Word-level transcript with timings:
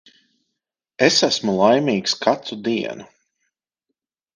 Es 1.09 1.19
esmu 1.29 1.55
laimīgs 1.59 2.19
katru 2.25 2.61
dienu. 2.71 3.11